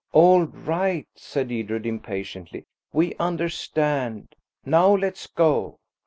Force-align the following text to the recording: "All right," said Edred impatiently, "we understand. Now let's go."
"All 0.13 0.45
right," 0.45 1.07
said 1.13 1.51
Edred 1.51 1.85
impatiently, 1.85 2.65
"we 2.91 3.13
understand. 3.19 4.33
Now 4.65 4.95
let's 4.95 5.27
go." 5.27 5.77